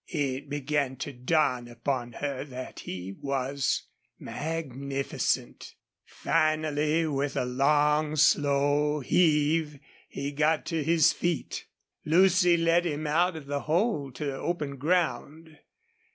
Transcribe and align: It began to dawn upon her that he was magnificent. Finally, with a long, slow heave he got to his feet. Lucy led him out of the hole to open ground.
It 0.07 0.49
began 0.49 0.95
to 0.95 1.13
dawn 1.13 1.67
upon 1.67 2.13
her 2.13 2.43
that 2.45 2.79
he 2.79 3.11
was 3.21 3.83
magnificent. 4.17 5.75
Finally, 6.07 7.05
with 7.05 7.37
a 7.37 7.45
long, 7.45 8.15
slow 8.15 9.01
heave 9.01 9.79
he 10.09 10.31
got 10.31 10.65
to 10.65 10.83
his 10.83 11.13
feet. 11.13 11.67
Lucy 12.03 12.57
led 12.57 12.87
him 12.87 13.05
out 13.05 13.35
of 13.35 13.45
the 13.45 13.59
hole 13.59 14.11
to 14.13 14.33
open 14.35 14.77
ground. 14.77 15.59